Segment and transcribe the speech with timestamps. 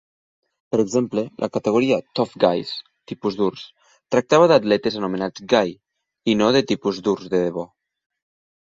[0.75, 2.71] Per exemple, la categoria "Tough Guys"
[3.11, 3.67] ("tipus durs")
[4.17, 5.79] tractava d'atletes anomenats "Guy",
[6.35, 7.71] i no de tipus durs de debò.